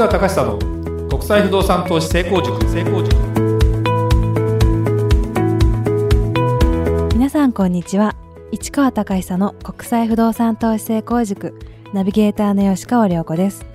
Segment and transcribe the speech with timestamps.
[0.00, 2.58] 川隆久の国際不動産投資成功塾。
[2.70, 3.14] 成功塾
[7.12, 8.16] 皆さんこんにちは。
[8.50, 11.60] 市川隆久の国際不動産投資成功塾。
[11.92, 13.66] ナビゲーターの吉川良子です。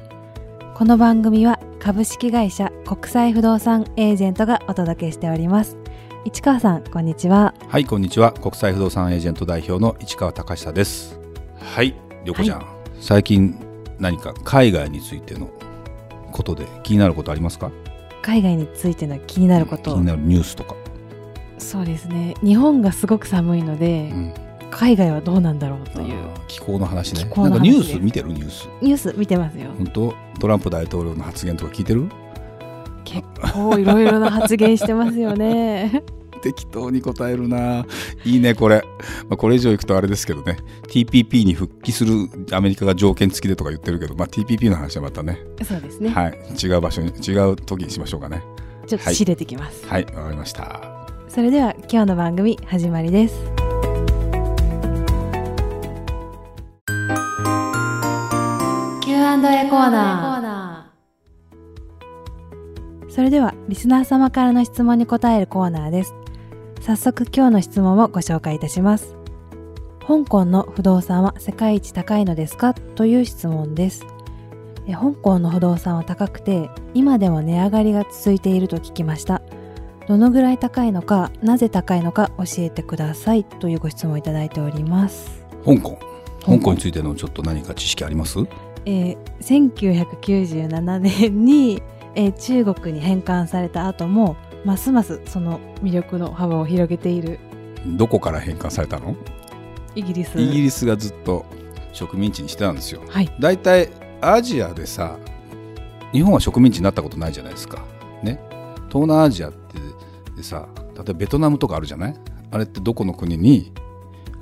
[0.73, 5.77] この番組は株式会社国際不動産エージェントがお届けしております。
[6.23, 7.53] 市川さんこんにちは。
[7.67, 8.31] はいこんにちは。
[8.31, 11.19] 国際不動産エージェント代表の市川隆久です。
[11.59, 11.93] はい
[12.25, 12.67] 良子ちゃん、はい、
[12.99, 13.55] 最近
[13.99, 15.51] 何か海外についての
[16.35, 17.71] ことで気になることありますか？
[18.21, 20.75] 海外についての気になること、気になるニュースとか。
[21.57, 22.33] そうですね。
[22.43, 24.33] 日本がすごく寒いので、うん、
[24.69, 26.15] 海外はどうなんだろうという
[26.49, 27.23] 気候の話ね。
[27.23, 28.29] なんかニュース見てる？
[28.29, 28.67] ニュース。
[28.81, 29.71] ニュース見てますよ。
[29.77, 30.13] 本当？
[30.41, 32.09] トランプ大統領の発言とか聞いてる？
[33.05, 36.03] 結構いろいろな発言してますよね
[36.45, 37.87] 適当に答えるな。
[38.23, 38.83] いいねこれ、
[39.27, 40.57] まあ、これ以上いくとあれですけどね。
[40.87, 45.39] TPP に復帰するアメリカが条件付きでとか言ってるけど、まあ、TPP の話はまたね。
[45.63, 46.09] そうですね。
[46.09, 46.37] はい。
[46.63, 48.43] 違う場所に違う時にしましょうかね。
[48.85, 49.87] ちょっと仕入れてきます。
[49.87, 51.07] はいわ、はい、かりました。
[51.29, 53.35] それでは今日の番組始まりです。
[59.01, 60.35] Q&A コーナー。
[63.15, 66.13] それではリスナー様からの質問に答えるコーナーです
[66.85, 69.15] 早速今日の質問をご紹介いたします。
[70.07, 72.75] 香港の不動産は世界一高いのですか？
[72.75, 74.05] という質問です。
[74.85, 79.41] 香港の不動産は高くて今でも値上がりが続いていると聞きました。
[80.07, 83.45] どのぐらい高いのかなぜ高いのか教えてください。
[83.45, 85.43] というご質問いただいております。
[85.65, 85.97] 香港。
[86.45, 86.73] 香港。
[86.73, 88.37] についてのちょっと何か知識あります？
[88.85, 91.81] えー、1997年に、
[92.13, 97.39] えー、中国に返還された後もますますその魅力の幅を広げている。
[97.85, 99.15] どこから返還されたの？
[99.95, 100.41] イギリス。
[100.41, 101.45] イギリスがずっと
[101.93, 105.17] 植民地にしてたんですよ、はい、だいたいアジアでさ
[106.11, 107.85] 日本は植民地になったことないじゃないですか。
[108.23, 108.39] ね。
[108.89, 109.77] 東南アジアって
[110.35, 112.15] でさ例えばベトナムとかあるじゃない？
[112.51, 113.71] あれってどこの国に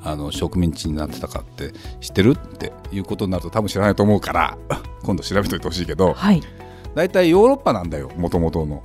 [0.04, 4.58] あの植民地になってたかって知ってるっていうことになると多分知らないと思うから
[5.04, 6.42] 今度調べといてほしいけど、はい、
[6.94, 8.84] 大体ヨーロッパなんだよもともとの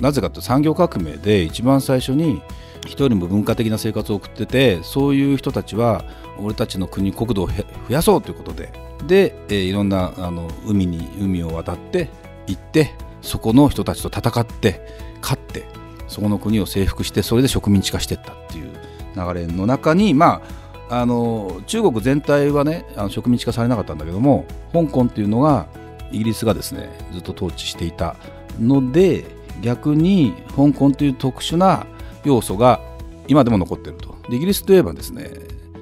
[0.00, 2.42] なぜかと産業革命で一番最初に
[2.84, 6.04] 一人よりも文化的な生活を送っててそういう人たちは
[6.38, 7.54] 俺たちの国国土を増
[7.88, 8.72] やそうということで。
[9.06, 12.08] で、えー、いろんなあの海に海を渡って
[12.46, 14.80] 行ってそこの人たちと戦って
[15.20, 15.64] 勝って
[16.08, 18.72] そこの国を征服してそれで植民地化していったっていう
[19.14, 20.42] 流れの中にま
[20.90, 25.66] ああの中国全体はねあの植民地化されなかったんだけども香港っていうのが
[26.10, 28.16] イギリスがですねずっと統治していた
[28.58, 31.86] ので逆に香港という特殊な
[32.24, 32.80] 要素が
[33.26, 34.16] 今でも残っていると。
[34.30, 35.30] イギリスといえばですね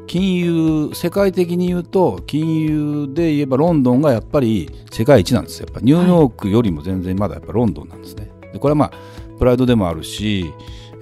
[0.07, 5.61] 金融世界的に言うと金融で言えばロンドンがやっぱり世界一なんです。
[5.61, 8.31] やっぱニューヨークよりも全然まだやっぱロンドンなんですね。
[8.53, 8.93] でこれはまあ
[9.39, 10.53] プライドでもあるし、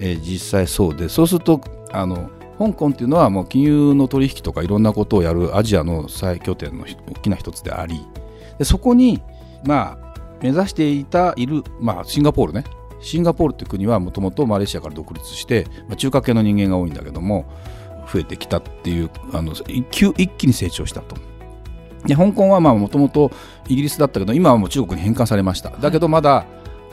[0.00, 1.60] えー、実際そうでそうすると
[1.92, 8.00] あの香港っていうのはもう金融の取引とかいろんなことをやるアジアの最拠点の大きな一つであり
[8.58, 9.20] でそこに
[9.64, 12.64] まあ目指していたいる、まあ、シンガポールね。
[13.00, 17.44] シンガポールという国はもともとマレーシアから独立して、まあ、中華系の人間が多いんだけども
[18.10, 21.16] 増えてきたっていうあの一一気に成長したと。
[22.06, 23.30] で香港はもともと
[23.68, 25.70] イギリスだったけど今はもう中国に返還されました。
[25.70, 26.46] だけどまだ、はい、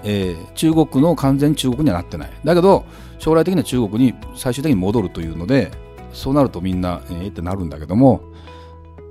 [0.03, 2.31] えー、中国の完全中国にはなってない。
[2.43, 2.85] だけど
[3.19, 5.71] 将来的には中国に最終的に戻るというので
[6.13, 8.21] そうなるとみんなえー、ってなるんだけども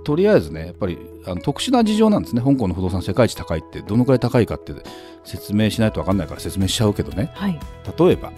[0.04, 2.42] とりあえずねやっぱりあの特殊な事情なんですね。
[2.42, 4.72] 香港の不動産世界一高いってどのくらい高いかって
[5.24, 7.58] 説明しないと分かんないから説明しちゃうけどね、はい、
[7.98, 8.32] 例えば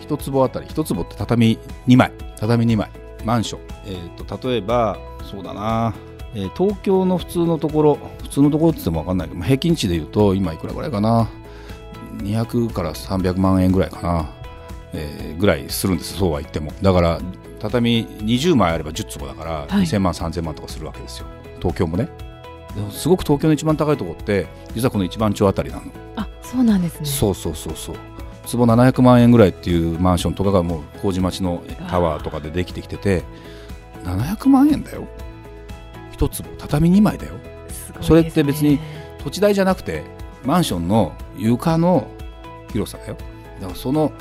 [0.00, 2.12] 1坪あたり1坪って畳2枚。
[2.36, 2.90] 畳2枚。
[3.24, 4.96] マンション、えーと、例えば
[5.28, 5.92] そうだな、
[6.34, 7.98] えー、東京の普通のところ。
[8.22, 11.28] 普通のところって言っても分かんないけど平均値で言うと今いくらぐらいかな。
[12.18, 14.30] 200から300万円ぐらいかな、
[14.92, 16.72] えー、ぐらいするんですそうは言っても。
[16.82, 17.20] だから
[17.58, 21.26] 畳20枚あれば10坪だから2000万、はい、3000万とかするわけですよ。
[21.58, 22.08] 東京もね。
[22.90, 25.82] すごく東京の一番高いところって実はこの一番町あたりなの。
[26.16, 27.06] あそうなんですね。
[27.06, 27.96] そうそうそうそう。
[28.46, 33.22] 坪700万円ぐらいっていうマンションとかがもう麹町のタワーとかでできてきてて
[34.04, 35.06] 700万円だよ。
[36.12, 36.48] 一坪。
[36.58, 37.40] 畳2枚だよ、ね、
[38.00, 38.78] それって別に
[39.22, 40.04] 土地代じゃなくて
[40.44, 42.08] マンションの床の
[42.72, 43.16] 広さだよ。
[43.60, 44.12] だからその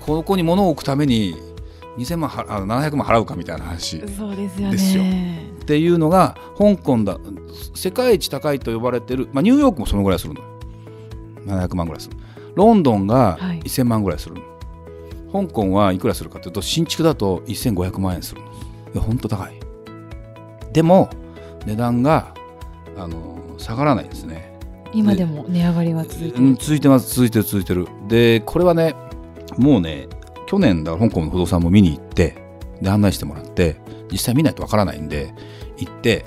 [0.00, 1.36] ここに物を置くために
[1.96, 5.50] 2000万あの700万払うかみたいな話そうですよね。
[5.62, 7.18] っていうのが香港だ
[7.74, 10.42] 世界一高いと呼ばれてる、まあ、ニューヨークもそのぐらいするの。
[11.46, 12.16] 700万ぐらいする。
[12.54, 14.40] ロンドンが1000万ぐらいする、は
[15.42, 19.60] い、香港はいくらするかというと新築だと1500万円するいや本当高い。
[20.72, 21.10] でも
[21.66, 22.34] 値段が
[22.96, 24.56] あの下がらないですね。
[24.92, 27.14] 今でも値上がりは続いてる、うん続いてます。
[27.14, 27.88] 続いてる続いてる。
[28.08, 28.94] でこれはね
[29.58, 30.08] もうね
[30.46, 32.36] 去年だから香港の不動産も見に行って
[32.80, 33.76] で案内してもらって
[34.10, 35.34] 実際見ないとわからないんで
[35.78, 36.24] 行って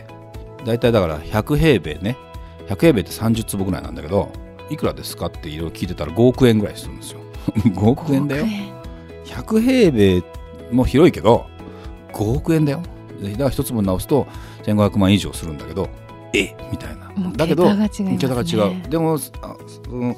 [0.65, 2.17] 大体だから100平米ね。
[2.67, 4.31] 100平米って30坪ぐらいなんだけど
[4.69, 7.19] いくらですかっていろいろ聞いてたら5億円ぐらいするんですよ。
[7.73, 8.45] 5億円だよ。
[9.25, 10.23] 100平米
[10.71, 11.45] も広いけど
[12.13, 12.81] 5億円だよ。
[13.21, 14.27] でだから一坪直すと
[14.63, 15.89] 1500万以上するんだけど
[16.33, 17.31] えみたいな。
[17.35, 18.17] だけど桁が違いますね。
[18.19, 18.89] 桁が違う。
[18.89, 20.15] でもあその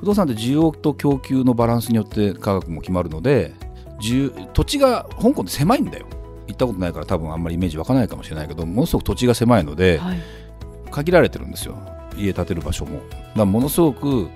[0.00, 3.54] 不動産って需要と供給のバランスによって価格も決まるので
[4.00, 6.06] 需土地が香港って狭いんだよ。
[6.46, 10.18] 行ったことないから多分あんまりイメージ湧かないかもしれないけどものすごく土地が狭いのではい。
[10.90, 11.76] 限られてるんですよ。
[12.16, 13.00] 家建てる場所も。
[13.00, 14.28] だからものすごく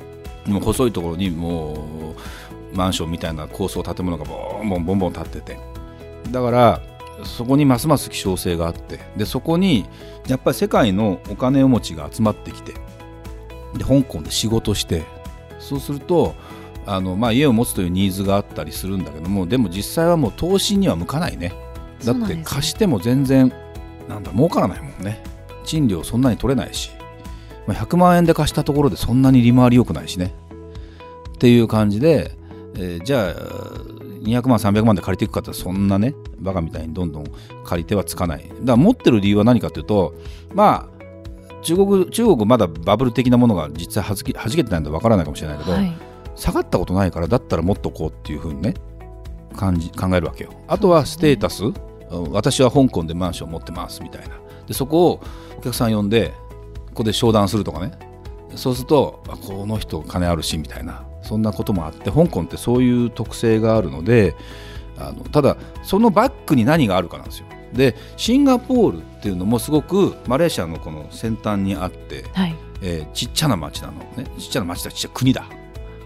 [0.47, 2.15] もう細いところにも
[2.73, 5.59] うマンションみたいな高層建物がボンボンボンボン建ってて。
[6.31, 6.81] だから
[7.25, 8.99] そこにますます希少性があって。
[9.17, 9.87] でそこに
[10.27, 12.73] やっぱり世界のお金持ちが集まってきて。
[13.77, 15.05] で香港で仕事して
[15.61, 16.35] そうすると
[16.87, 21.53] あの、まあ、家を持つというニーズがあったりするんだけどもでも実際はもう投資には向かないね。
[22.05, 23.53] だって貸しても全然
[24.09, 25.23] なんだ儲からないもんね。
[25.65, 26.91] 賃料そんなに取れないし、
[27.67, 30.35] まあ、100万円で貸したところでそんなに利回り良くないしね。
[31.35, 32.33] っていう感じで、
[32.75, 33.35] えーじゃあ
[34.21, 37.25] 200万300万で借りていくかってそんなねバカみたいにどんどん
[37.65, 38.43] 借りてはつかない。
[38.43, 40.15] だから持ってる理由は何かというと
[40.55, 41.00] まあ
[41.62, 45.93] 中国中国まだバブル的なものが実際はじけはじけてないのでわからないかもしれないけど、はい。
[46.37, 48.75] 下がったことないからだったらもっとこうっていうふうにね
[49.57, 50.53] 感じ考えるわけよ。
[50.69, 51.75] あとはステータス、うん
[52.33, 54.41] 私は香港でマンション持ってますみたいな。
[54.67, 55.21] でそこを
[55.59, 56.35] お客さん呼んで
[56.89, 57.93] ここで商談するとかね。
[58.56, 61.05] そうするとあこの人金あるしみたいな。
[61.23, 64.35] そんなこともあって香港ってそういう特性があるので
[64.99, 72.56] あのただそのバックに何があるかなんですよでシンガポールっていうのもすごくマレーシアのこの先端にあってはい。
[72.82, 73.99] えーちっちゃな町なの。
[74.17, 75.44] ねちっちゃな町だちっちゃい国だ。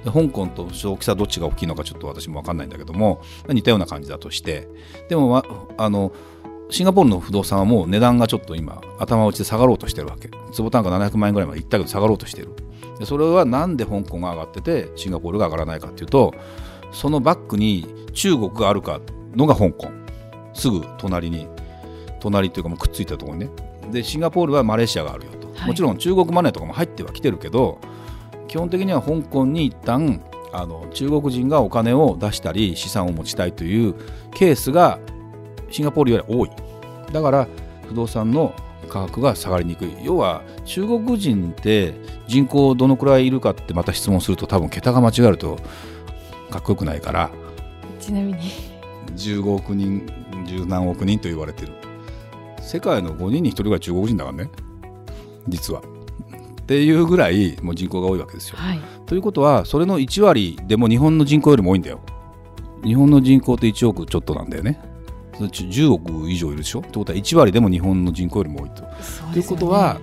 [0.05, 4.69] で香港と大きさどっちが大きいのかちょっと私も分かんないんだけどもまあ似たような感じだとして。
[5.09, 5.45] でも、ま
[5.77, 6.13] あの
[6.71, 10.31] シンガポールの不動産はもう値段がちょっと今頭打ちで下がろうとしてるわけ。
[10.53, 12.49] 坪単価700万円ぐらいまでいったけど下がろうとしてる。
[12.99, 16.33] でそれはなんで香港が上がっててシンガポールが上がらないかっていうと
[16.93, 19.01] そのバックに中国があるか
[19.35, 19.89] のが香港。
[20.55, 21.49] すぐ隣に
[22.25, 23.51] 隣っていうかもうくっついたところにね。
[23.93, 25.69] でシンガポールはマレーシアがあるよと、はい。
[25.69, 27.79] もちろん中国マネーとかも入ってはきてるけど
[28.49, 30.23] 基本的には香港に一旦
[30.53, 33.95] あの中国人がお金を出したり資産を持ちたいという
[34.33, 34.99] ケースが
[35.71, 36.51] シンガポールより多い。
[37.13, 37.49] だから
[37.89, 38.55] 不動産の
[38.89, 39.93] 価格が下がりにくい。
[40.03, 41.95] 要は中国人って
[42.27, 45.59] 人口どのくらいいるかってまた質問すると多分桁が間違えると
[46.51, 47.31] かっこよくないから。
[48.01, 48.75] ちなみに。
[49.17, 50.07] 15億人
[50.47, 51.73] 十何億人と言われてる
[52.65, 54.51] 世界の5人に1人ぐらい中国人だからね。
[55.49, 55.81] 実は。
[55.81, 58.57] っていうぐらいもう人口が多いわけですよ。
[58.57, 58.81] はい。
[59.07, 62.01] ということはそれの1割でも日本の人口よりも多いんだよ。
[62.83, 64.81] 日本の人口って1億ちょっとなんだよね。
[65.35, 66.81] それ10億以上いるでしょ。
[66.81, 68.83] ってことは1割でも日本の人口よりも多いと。
[69.33, 70.01] ということは、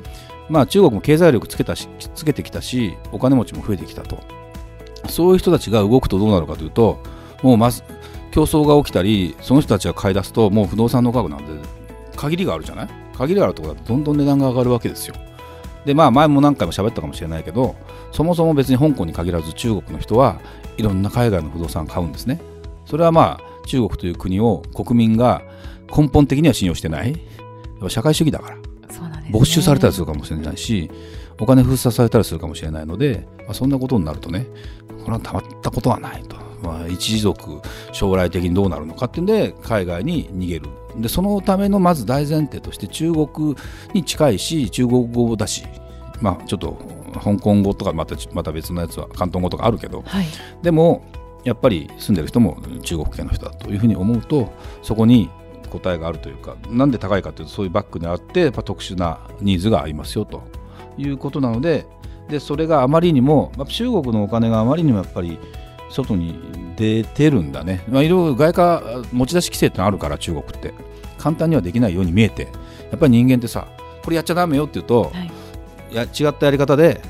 [0.50, 4.20] まあ、中国も経済力つけたしつけてきたしお金持ちも増えてきたと。
[5.10, 7.00] そういう人たちが動くとどうなるかというと
[7.42, 7.84] もうまず
[8.32, 11.81] 競争が起きたりその人たちが買い出すともう不動産の価格なんで
[12.16, 12.88] 限りがあるじゃない？
[13.16, 15.16] 限りがあるところだとどんどん値段が上がるわけですよ。
[15.86, 17.76] でまあ前も何回も喋ったかもしれないけど
[18.12, 20.40] そもそも別に香港に限らず中国の人は
[20.78, 22.40] いろんな海外の不動産を買うんですね。
[22.86, 25.42] それはまあ中国という国を国民が
[25.96, 27.12] 根本的には信用してない。
[27.12, 27.20] やっ
[27.82, 28.56] ぱ社会主義だから。
[28.56, 28.62] ね。
[29.32, 30.92] 没収されたりするかもしれないし
[31.40, 34.46] お金封鎖されたりするかもしれないので、まあ、そんなことになるとね
[35.04, 40.70] これはたまったことはないと、まあ、一時族将来的にどうなるのかっていうんで海外に逃げる。
[40.98, 43.56] でそのためのまず大前提として中国
[43.94, 45.64] に近いし中国語だし
[46.20, 46.78] まあちょっと
[47.24, 50.26] 香港語とかまたまた別のやつは広東語とかあるけどはい。
[50.62, 51.04] でも
[51.44, 54.52] やっぱり住んでる人も中国系の人だというふうに思うと
[54.84, 55.30] そこに
[55.70, 60.44] 答えがあるというかなんで高いかというとそういうバックにあってやっぱ特殊なニーズがありますよと
[60.98, 61.88] いうことなので
[62.30, 65.40] でそれがあまりにも、まあ、中国のお金があまりにもやっぱり
[65.92, 66.40] 外に
[66.76, 70.74] 出てるんだね、まあ、いろいろ外貨持ち出し規制ってのあるから中国って。
[71.18, 72.48] 簡単にはできないように見えて。
[72.90, 73.68] やっぱり人間ってさ
[74.04, 75.20] これやっちゃダメよって言うと、は
[75.92, 75.96] い。
[75.96, 77.02] や違ったやり方で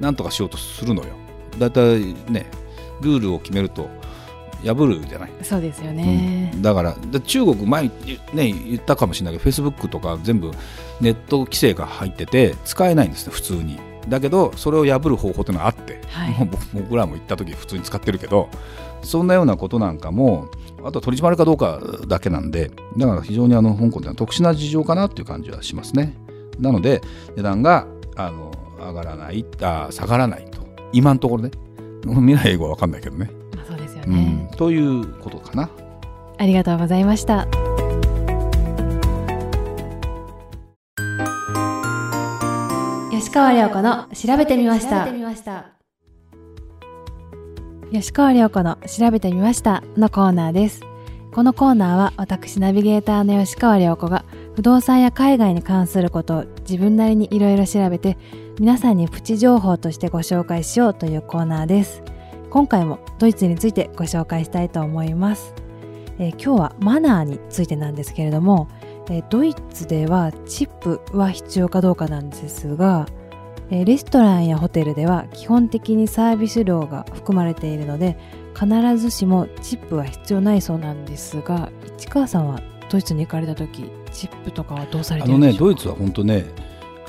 [0.00, 1.10] 何とかしようとするのよ。
[1.58, 2.46] だいたいね
[3.00, 3.88] ルールを決めると
[4.64, 7.90] 破るじゃない、そうですよね、だからで中国前に
[8.34, 10.50] ね言ったかもしれないけどフェイスブックとか全部
[11.00, 16.48] ネット規制が入ってて使えないんですね普通にだけどそれを破る方法というのがあって、はい。
[16.50, 18.48] 僕僕らも行った時普通に使ってるけど
[19.02, 20.48] そんなようなことなんかも
[20.84, 26.14] あとは取り締まるかどうかだけなんでだから非常にあの香港ってのは特殊な事情かなっていう感じはしますね。
[26.58, 27.00] なので
[27.36, 30.60] 値段があの上がらないあ下がらないと。
[30.92, 31.50] 今のところね。
[32.06, 35.68] 未来英語は分かんないけどね、まあ、そうですようね、ん、ということかな。
[36.38, 37.46] ありがとうございました
[43.30, 45.06] 吉川亮子の調べてみました。
[47.92, 50.80] 吉川亮子の調べてみましたのコーナーです。
[51.32, 54.24] このコーナーは私ナビゲーターの吉川亮子が
[54.56, 58.18] 不動産や海外に関することを自分なりにいろいろ調べて
[58.58, 62.02] 皆さんにプチ情報としてご紹介しようというコーナーです。
[62.50, 65.54] 今回もドイツについてご紹介したいと思います、
[66.18, 68.68] えー今日はマナーについてなんですけれども、
[69.08, 73.06] えードイツではチップは必要かどうかなんですが、
[73.70, 78.18] えーレストランやホテルでは基本的にサービス料が含まれているので
[78.54, 78.66] 必
[78.98, 82.60] ずしもチップは必要ないそうなんですが市川さんは
[82.90, 85.70] ドイツに行かれた時チップとかはどうされあのてるんでしょうか？
[85.70, 86.44] ねドイツは本当ね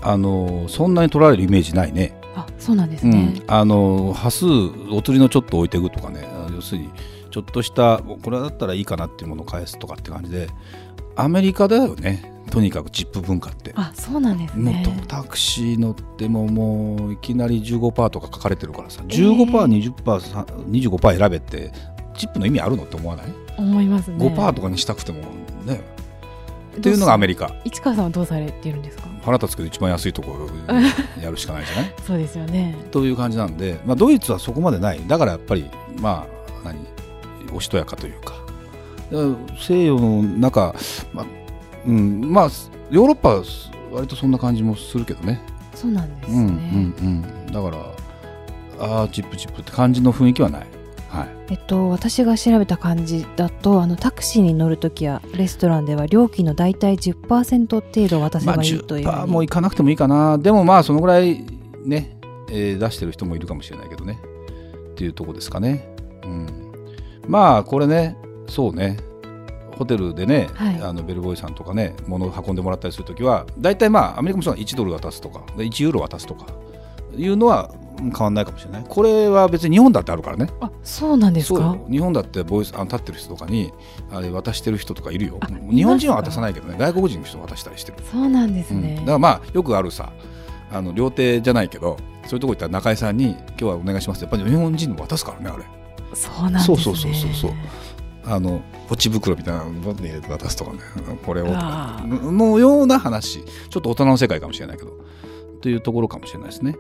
[0.03, 2.15] あのそんなに取られるイメージないね。
[2.36, 4.46] あそうなんですうねん、、あの端数
[4.91, 6.25] お釣りのちょっと置いていくとかね。
[6.34, 6.89] あの要するに
[7.30, 10.48] ちょっとしたこれだったらいいかなっていうものを返すとかって感じで
[11.15, 13.72] アメリカだよねとにかくチップ文化って。
[13.75, 14.75] あそうなんですもう
[15.08, 19.01] タクシー乗ってももういきなり15%とか書かれてるからさ。
[19.08, 19.31] えー。
[19.48, 21.72] 15%20%、さ25%選べって
[22.13, 23.25] チップの意味あるのって思わない、
[23.58, 24.17] 思いますね。
[24.27, 25.20] 5%とかにしたくても
[25.65, 25.81] ね。
[26.77, 27.53] っていうのがアメリカ。
[27.65, 29.03] 市川さんはどうされているんですか？
[29.24, 30.50] 腹立つけど一番安いところ
[31.22, 31.93] やるしかないじゃない？
[32.05, 32.75] そうですよね。
[32.91, 35.01] という感じなんで、まあ、ドイツはそこまでない。
[35.08, 36.25] だからやっぱりま
[36.63, 36.77] あ何？
[37.53, 38.34] おしとやかというか。
[39.60, 40.74] 西洋の中、
[41.13, 41.25] まあ
[41.86, 42.50] うん、まあ
[42.90, 43.44] ヨーロッパは
[43.92, 45.42] 割とそんな感じもするけどね。
[45.76, 47.78] そうなんですね、うんうんうん、だから
[48.80, 50.68] ああチップチップって感じの雰囲気はない、
[51.10, 59.06] はい、えっと私が調べた感じだとあのタクシーに乗るときやレストランでは料金の大体10%程度渡せまあばいいという。
[59.06, 60.38] ふう10%に、もいかなくてもいいかな。
[60.38, 61.44] でもまあそのぐらい
[61.86, 62.18] ね、
[62.50, 64.20] えー出してる人もいるかもしれないけどね。
[64.92, 65.88] っていうとこですかね、
[66.24, 66.48] うん、
[67.28, 68.98] まあこれねそうね
[69.82, 70.82] ホテルでね、はい。
[70.82, 76.46] あのベルボーイさんとかね物を運んでもらったりするときは大体まあアメリカもそうだ1ドル渡すとかで1ユーロ渡すとか
[77.18, 78.86] いうのはうん変わんないかもしれない。
[78.88, 80.50] これは別に日本だってあるからね。
[80.60, 81.78] あそうなんですか？
[81.90, 83.72] 日本だってボイスあの立ってる人とかに
[84.12, 85.38] あれ渡してる人とかいるよ。
[85.42, 86.76] あ日本人は渡さないけどね。
[86.78, 88.82] 外国人の人は渡したりしてる、そうなんですうん。
[88.82, 90.12] ね、だからまあよくあるさ
[90.72, 95.64] あの料亭じゃないけどそういうとこ行ったら中井さんに「今日はお願いします」ってやっぱり日本人も渡すからねあれ。
[96.14, 96.66] そうなんですね。
[96.66, 97.52] そうそうそうそうそう
[98.24, 100.80] あのポチ袋みたいなのボンに入れて渡すとかね。
[101.25, 103.44] これをのような話。
[103.70, 104.92] ちょっと大人の世界かもしれないけど。
[105.62, 106.75] というところかもしれないですね。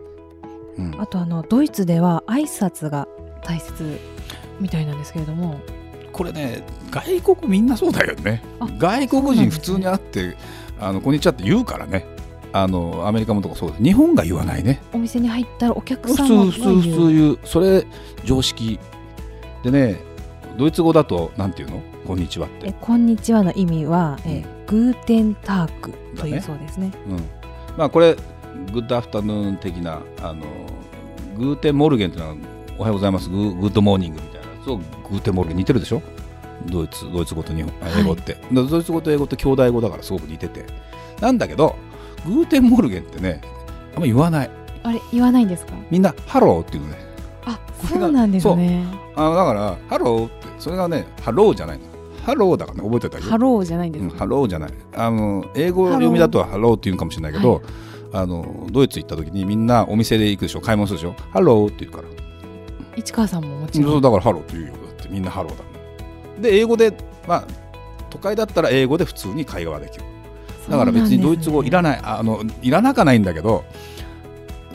[0.77, 0.95] うん。
[1.01, 3.07] あとあのドイツでは挨拶が
[3.43, 3.99] 大切
[4.59, 5.59] みたいなんですけれども。
[6.11, 8.43] これね外国みんなそうだよね。
[8.59, 10.35] あ外国人普通に会って
[10.79, 12.05] 「あのこんにちは」って言うからね。
[12.53, 14.81] あのアメリカもとかそうです日本が言わないね。
[14.93, 17.39] お店に入ったらお客さんは通普通普通言う。
[17.45, 17.87] それ
[18.25, 18.77] 常識。
[19.63, 20.10] でね
[20.61, 21.81] ドイツ語だとなんていうの？
[22.05, 22.67] こんにちはって。
[22.67, 26.91] えこんにちはの意味は、え Guten Tag というそうですね。
[27.07, 27.17] うん、
[27.75, 28.13] まあこれ
[28.71, 30.45] good afternoon 的なあの
[31.35, 32.35] Guten Morgen っていうのは
[32.77, 33.27] おはようございます。
[33.27, 34.47] グー good morning みたいな。
[34.63, 36.03] そう Guten Morgen 似てるでしょ？
[36.67, 40.67] ドイツドイツ語と日本英語って、だからドイツ語と英語って兄弟語だからすごく似てて。
[41.21, 41.75] なんだけど
[42.23, 43.41] Guten Morgen ってね
[43.95, 44.51] あんま言わない。
[44.83, 45.73] あれ言わないんですか？
[45.89, 46.97] みんなハローっていうのね。
[47.45, 48.85] あそうなんですね。
[49.15, 51.85] あのだからハローそれがねハローじゃないの。
[52.23, 53.31] ハローだからね覚えてたらいいよ。
[53.31, 54.71] ハローじゃないんですか、うんハローじゃない。
[54.93, 57.63] あの英語読みだとハローって言うかもしれないけど、はい。
[58.13, 60.61] あのドイツ行った時にみんなお店で行くでしょ。
[60.61, 61.15] 買い物するでしょ。
[61.31, 62.07] ハローって言うから。
[62.95, 64.73] 市川さんももちろそうんだからハローって言うよ。
[64.73, 65.69] だってみんなハローだも
[66.37, 66.41] ん。
[66.41, 66.93] で英語で
[67.27, 67.47] まあ
[68.09, 70.05] 都会だったら英語で普通に会話はできる。
[70.69, 73.63] だから別にドイツ語いらないないあのいらなかないんだけど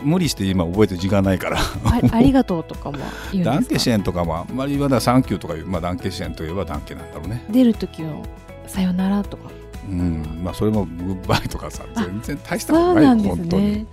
[0.07, 1.59] 無理して今覚えてる時間ないから。
[1.59, 2.99] あありがとうとかも
[3.33, 3.51] 言うんですか？
[3.51, 5.01] Danke schön とかもあんまり言わない。
[5.01, 7.45] Thank you とかまあ、 Danke schön といえば Danke なんだろうね。
[7.51, 8.25] 出る時の
[8.67, 9.51] さよならとか。
[9.89, 10.41] うん。
[10.43, 13.63] まあそれも goodbye とかさあ全然大したそことないようなんです本当に。
[13.63, 13.87] ね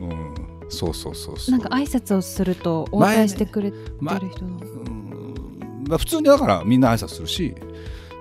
[0.00, 0.34] うん。
[0.70, 1.58] そうそうそうそう。
[1.58, 5.84] なんか挨拶をすると応対してくれてる前人の、うん。
[5.86, 7.54] まあ普通にだからみんな挨拶するし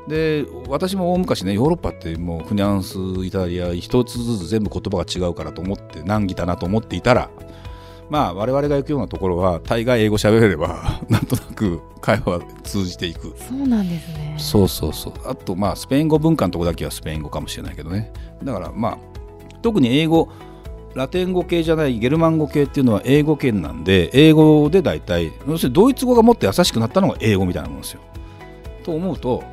[0.08, 7.30] で私も大昔ねヨーロッパってもうフランスイタリア一つずつ全部言葉が違うからと思って難儀だなと思っていたら
[8.10, 13.36] まあ我々が行くようなところは大概英語喋れれば なんとなく会話は通じていく。
[13.38, 14.36] そうなんですね。
[14.38, 15.14] そうそうそう。
[15.26, 18.14] あとまあスペイン語文化のとこだけはスペイン語かもしれないけどね。
[18.44, 18.98] だからまあ
[19.62, 20.30] 特に英語
[20.96, 28.00] ラテン語系じゃないゲルマン語系っていうのは英語圏なんで英語で大体要するにドイツ語がもっと優しくなったのが英語みたいなもんですよ。
[28.84, 29.44] と思うと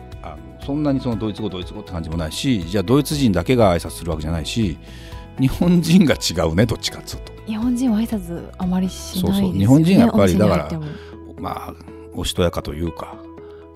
[0.64, 4.78] そんなにそのドイツ語ドイツ語って感じもないしじゃあドイツ人だけが挨拶するわけじゃないし
[5.38, 7.32] 日本人が違うねどっちかっつうと。
[7.46, 9.38] 日本人は挨拶あまりしないですよね。
[9.38, 10.70] そうそう日本人やっぱりだから
[11.38, 11.74] まあ
[12.14, 13.16] おしとやかというか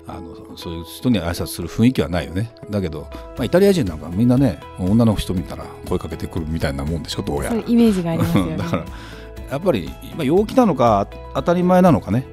[0.07, 2.51] あのそういう人に挨拶する雰囲気はないよね。
[2.69, 3.01] だけど、
[3.37, 7.49] まあ、イタリア人なんかみんなね女の人見たら声かけてくるみたいなもんでしょどうやら。
[7.51, 8.57] そういうイメージがありますよね。
[8.57, 8.85] だから
[9.51, 12.25] やっぱり今陽気なのか当たり前なのかね。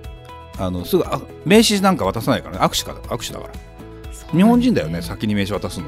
[0.59, 2.65] あのすぐあ名刺なんか渡さないからね。
[2.65, 3.55] 握手か握手だから
[4.33, 5.87] 日本人だよね先に名刺渡すの。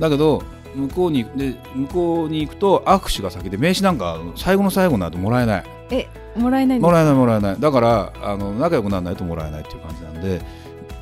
[0.00, 0.42] だけど
[0.74, 5.64] 向こうにで向こうに行くと握手が先で名刺なんか最後の最後になるともらえない。
[5.90, 7.60] えもらえないもらえないもらえない。
[7.60, 10.40] だからあの仲良くならないともらえないっていう感じなんで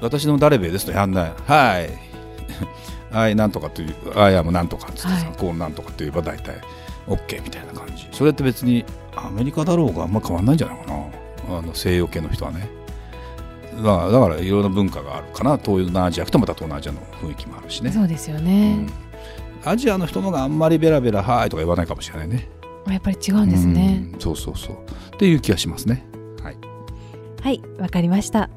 [0.01, 1.33] 私の誰べですとやんない。
[1.47, 1.91] はい。
[3.11, 5.37] はいなんとかというあいやもうなんとかっつってさ、はい。
[5.39, 6.57] こうなんとかって言えば大体
[7.09, 8.09] OK みたいな感じ。
[8.13, 8.85] それって別に
[9.17, 11.05] アメリカだろうがあんま変わんないんじゃないかな。
[11.59, 12.69] あの西洋系の人はね
[13.77, 15.59] だからだからいろんな文化があるかな。
[15.59, 17.93] 東南アジアとまた東南アジアの雰囲気もあるしね。
[17.93, 18.91] そうですようねん、
[19.65, 22.49] アジアの人のがあんまりベラベラ「はい」とか言わないかもしれないね。
[22.89, 24.21] やっぱり違うんですね、うん。
[24.21, 24.77] そうそうそう。
[25.15, 26.05] っていう気がしますね。
[26.43, 26.57] はい。
[27.43, 28.51] はいわかりました。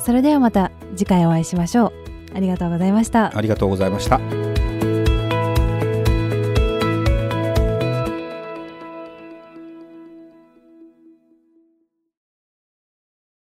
[0.00, 1.92] それではまた次回お会いしましょう。
[2.36, 3.36] ありがとうございました。
[3.36, 4.47] ありがとうございました